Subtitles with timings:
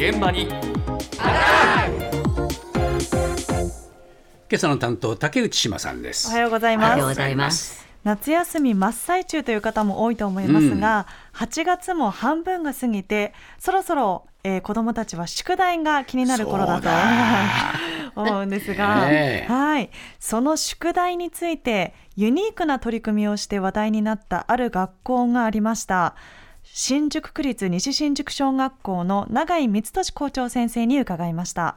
[0.00, 0.48] 現場に。
[0.48, 0.58] 今
[4.54, 6.28] 朝の担当竹内島さんです。
[6.28, 6.88] おはようございます。
[6.88, 7.86] おはようございます。
[8.02, 16.88] 夏休み真っ最中という方も多いと思いますが、うん、8月も半分が過ぎてそろそろ、えー、子どもたちは宿題が気になる頃だと
[18.22, 19.90] 思うんですが、ね、はい。
[20.18, 26.14] その宿題についてユニークな取り組みをして話題になったある学校がありました
[26.62, 31.76] 新宿区立西新宿小学校の永井光俊校長先生に伺いました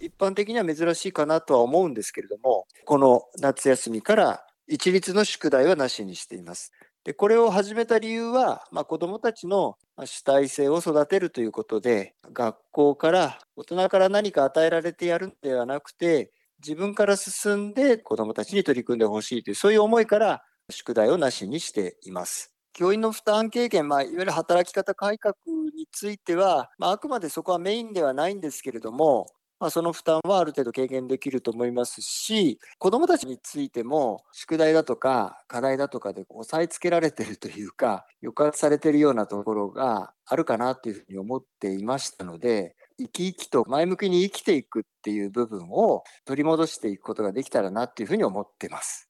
[0.00, 6.72] 一般的には珍しいかなとは思うんですけれどもこの夏休みから一律の宿題はなしにしています。
[7.04, 22.55] でこれを始めた理由は、まあ、子どもたちの主体性を育てるということで学校から大人から何か与えられてやるんではなくて自分から進んで子どもたちに取り組んでほしいというそういう思いから宿題をなしにしています。
[22.76, 25.34] 教員の負担軽減、まあ、いわゆる働き方改革
[25.74, 49.08] については、まあ、あくまでそこはメインではないんですけれども、まあ、その負担はある程度軽減できると思いますし、子どもたちについても、宿題だとか課題だとかで押さえつけられてるというか、抑圧されてるようなところがあるかなというふうに思っていましたので、生き生きと前向きに生きていくっていう部分を取り戻していくことができたらなっていうふうに思ってます。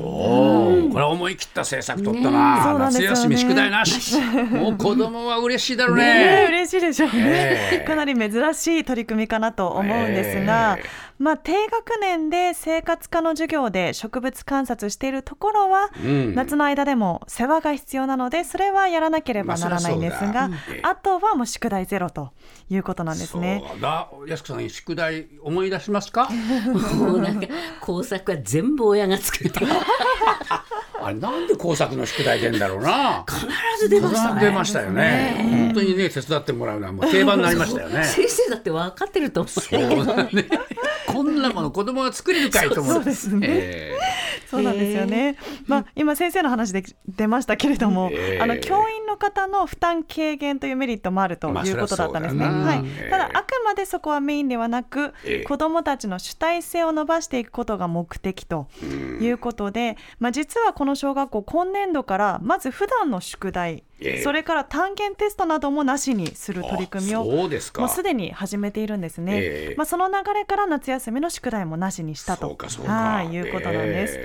[0.00, 0.61] おお、
[0.92, 4.20] これ思い切った政策取ったな、ね、夏休み宿題なし。
[4.50, 6.02] もう子供は嬉しいだろうね。
[6.02, 10.86] ね嬉しいでしょうね、えー、かなり珍しい取り組みかなと思うんですが、えー、
[11.18, 22.32] まあ、低学年で生活科の授業で植物観察しているところは、うん、夏の間でも世話が必要なのでそれはやらなければならないんですが、まあ、あとはもう宿題ゼロと
[22.68, 23.62] いうことなんですね。
[23.66, 24.08] そうだ。
[24.26, 26.28] 安子さん宿題思い出しますか？
[26.96, 27.46] もうなんか
[27.80, 29.60] 工作は全部親が作って
[31.04, 33.24] あれなんで工作の宿題出んだろうな。
[33.28, 33.46] 必
[33.80, 34.40] ず出ましたね。
[34.40, 35.36] 出ましたよね。
[35.50, 38.04] 本当にね手伝ってもらうのはもう定番になりましたよね。
[38.04, 39.60] 先生だって分かってると思う。
[39.60, 40.48] そうだね。
[41.06, 42.94] こんなもの子供が作れるかいと思う。
[42.94, 43.46] そうですね。
[43.50, 44.21] えー、
[44.52, 45.38] そうなんですよね。
[45.66, 52.44] まあ今先生の話で出ましたけれども、えー、あの教員の方の負担軽減というメリットもあるということだったんですね。
[52.44, 53.10] はい。
[53.10, 58.68] ただあくまでそこはメインではなく、えー、子供たちの主体性を伸ばしていくことが目的と
[59.22, 63.84] いうことで、まあ実はこの小学校今年度からまず普段の宿題
[64.22, 72.56] それから単元テストなどもなしにする取り組みをもうすでに始めているんですね、えー、まあ、その流れから夏休みの宿題もなしにしたと。
[72.86, 74.18] はいいうことなんです。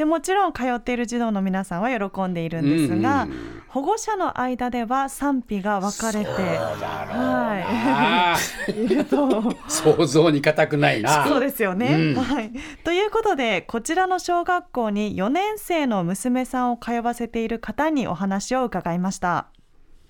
[0.00, 3.28] えーでもちろん通っている児童の皆さんは喜んでいるんですが、
[3.68, 8.34] 保護者の間では賛否が分かれて、は
[8.66, 11.24] い、いると想像に難くないな。
[11.28, 12.50] そうですよね、うん、はい。
[12.82, 19.48] ということでこちらの小学校に4年生の娘さんを通わせている方にお話を伺いました。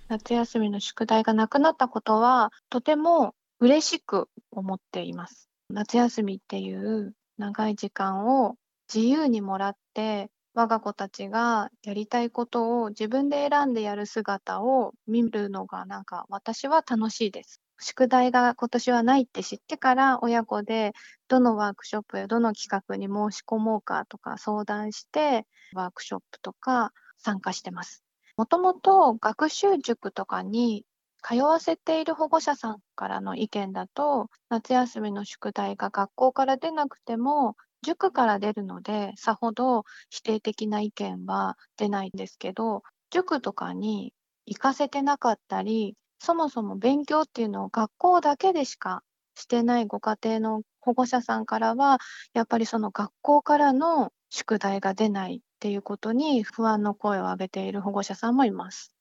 [0.07, 5.49] 夏休みの宿題がなくなったことはとても嬉しく思っています。
[5.69, 8.55] 夏休みっていう長い時間を
[8.93, 17.61] 自由にもらって我が子たちがやりたいことを自分で選んでやる姿を見るのがなんか私は楽しいです。
[17.81, 20.93] 宿題が今年はないって知ってから親子で
[21.29, 28.05] どのワークショップやどの企画に申し込もうかとか相談してワークショップとか参加してます。
[28.37, 30.85] もともと学習塾とかに
[31.23, 44.15] 通わせている保護者さんからの意見だと夏休みの宿題が学校から出なくても塾から出るので、さほど否定的な意見は出ないんですけど、塾とかに
[44.47, 49.03] 行かせてなかったり、そもそも勉強っていうのを学校だけでしか
[49.35, 51.99] してないご家庭の保護者さんからは、
[52.35, 58.95] やっぱりその学校からの宿題が出ないっていうことに不安の声を上げている保護者さんもいます。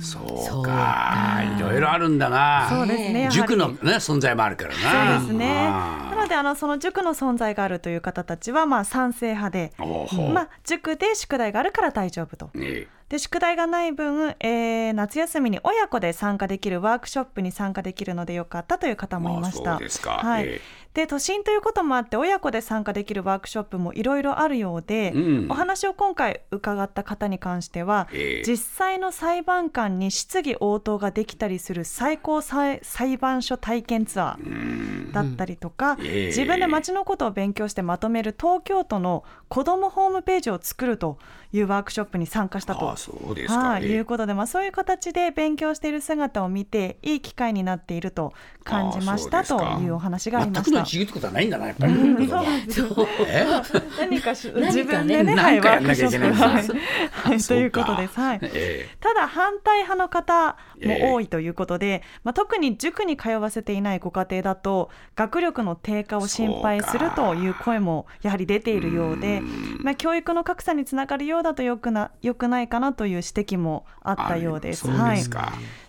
[0.00, 1.42] そうか。
[1.56, 2.68] いろいろあるんだな。
[2.70, 3.28] そうですね。
[3.32, 5.18] 塾の、ね、存在もあるからな。
[5.18, 5.64] そうですね。
[5.64, 9.72] なのであのその塾の存在があるという方たちはまあ賛成派で、
[10.32, 12.50] まあ、塾で宿題があるから大丈夫と。
[12.54, 12.86] ね。
[13.12, 19.72] で宿題がない分、えー、夏休みに親子で参加できるワークショップに参加できるのでよかったという方もいました。
[19.72, 20.60] はい、えー、
[20.94, 32.80] で都心ということもあって親子で参加できるワークショップもいろいろあるようで、うん、お話を今回伺った方に関しては、えー、実際の裁判官に質疑応答ができたりする最高裁
[33.18, 41.18] 判所体験ツアーだったりとか、えー、自分で町のことを勉強してまとめる東京都の子どもホームページを作ると
[41.52, 42.96] いうワークショップに参加したと。
[42.96, 48.32] そうですか、はい、いうことで、まあ、そういう形で勉強している姿を見ていい機会になっていると
[48.64, 50.80] 感じましたというお話がありました。
[50.80, 51.92] にちぎってことはないんだなやっぱり。
[53.98, 54.50] 何か自
[54.84, 57.34] 分でね、はい、ワークショップは。
[57.34, 58.18] い、ということです。
[58.18, 58.40] はい。
[59.00, 69.42] ただ反対派の方も多いということで、まあ特に塾に通わせていないご家庭だと学力の低下を心配するという声もやはり出ているようで、
[69.80, 74.88] まあ教育の格差につながるようだとよくなよくないかなという指摘もあったようです。
[74.88, 75.22] はい。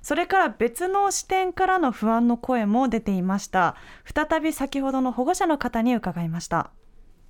[0.01, 3.75] それから別の視点からの不安の声も出ていました。
[4.13, 6.71] 再び先ほどの保護者の方に伺いました。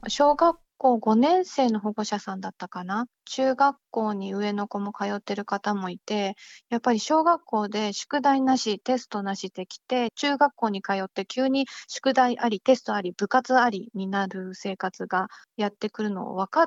[0.08, 3.08] 小学校5年生の保護者さんだったかな？
[3.24, 6.36] 中学校に上の子も通ってる方もいて、
[6.70, 16.66] やっぱり小学校で宿題なし、テストなしできて、中学校に通って急に宿題あり、テストあり、部活ありになる生活がやってくるのを分かっ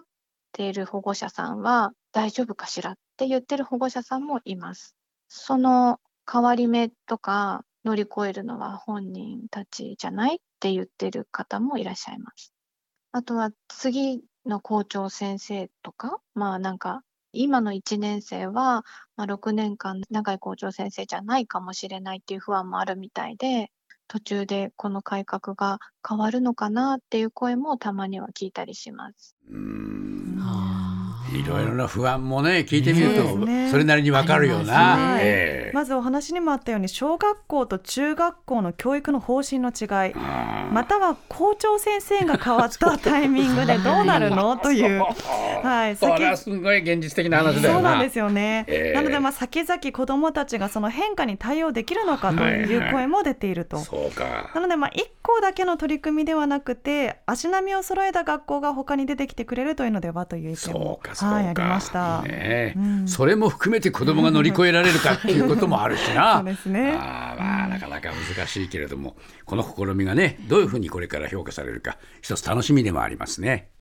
[0.52, 4.94] ている保護者さんは大丈夫かしらって言ってる保護者さんもいます。
[5.28, 5.98] その
[6.30, 10.36] 変わり目とか乗り越えるのは本人たちじゃない？
[10.36, 12.55] って言ってる方もいらっしゃいます。
[13.12, 18.84] あとは次の校長先生とか、まあなんか今の1年生は、
[19.16, 23.70] まあ、6年間長い校長先生じゃないかもしれないっていう不安もあるみたいで、
[24.08, 29.36] 途中でこの改革が変わるのかなっていう声もたまには聞いたりします。
[29.50, 30.36] うん
[31.36, 44.56] いろいろな不安もね聞いてみると、ね、それなりにわかるよな、まえー、まずお話にもあったように小学校と中学校の教育の方針の違いまたは校長先生が変わったタイミングでどうなるの？
[44.58, 45.02] という、
[45.62, 61.00] はい、それはすごい現実的な話だよそうなんですよね、えー、なのでまあ先々子どもたちがその変化に対応できるのかという声も出ていると、はいはい、なのでまあ1校だけの取り組みではなくて足並みを揃えた学校が他に出てきてくれるというのではという意見も
[61.30, 66.36] はい、ありました、ねうん、それも含めて子供が乗り越えられるかっていうこともあるしな。
[66.38, 66.92] そうですね。
[66.92, 73.68] あまあなかなか難しいけれどもこの試みがねどういうふうにこれから評価されるか一つ楽しみでもありますね。